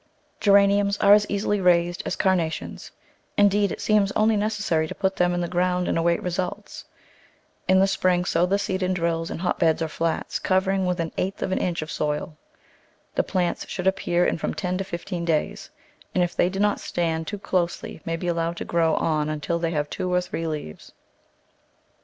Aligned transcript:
Geraniums 0.39 0.97
are 0.97 1.13
as 1.13 1.27
easily 1.29 1.61
raised 1.61 2.01
as 2.07 2.15
Carnations— 2.15 2.89
in 3.37 3.49
deed, 3.49 3.71
it 3.71 3.79
seems 3.79 4.11
only 4.13 4.35
necessary 4.35 4.87
to 4.87 4.95
put 4.95 5.17
them 5.17 5.31
in 5.31 5.41
the 5.41 5.47
ground 5.47 5.87
and 5.87 5.95
await 5.95 6.23
results. 6.23 6.85
In 7.67 7.79
the 7.79 7.85
spring 7.85 8.25
sow 8.25 8.47
the 8.47 8.57
seed 8.57 8.81
in 8.81 8.95
drills 8.95 9.29
in 9.29 9.37
hotbeds 9.37 9.79
or 9.79 9.87
flats, 9.87 10.39
covering 10.39 10.87
with 10.87 10.99
an 10.99 11.11
eighth 11.19 11.43
of 11.43 11.51
an 11.51 11.59
inch 11.59 11.83
of 11.83 11.91
soil. 11.91 12.35
The 13.13 13.21
plants 13.21 13.69
should 13.69 13.85
appear 13.85 14.25
in 14.25 14.39
from 14.39 14.55
ten 14.55 14.75
to 14.79 14.83
fifteen 14.83 15.23
days, 15.23 15.69
and 16.15 16.23
if 16.23 16.35
they 16.35 16.49
do 16.49 16.59
not 16.59 16.79
stand 16.79 17.27
too 17.27 17.37
closely 17.37 18.01
may 18.03 18.15
be 18.15 18.25
allowed 18.25 18.57
to 18.57 18.65
grow 18.65 18.95
on 18.95 19.29
until 19.29 19.59
they 19.59 19.69
have 19.69 19.87
two 19.87 20.11
or 20.11 20.19
three 20.19 20.47
leaves. 20.47 20.93